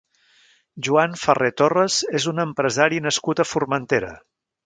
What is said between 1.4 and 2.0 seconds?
Torres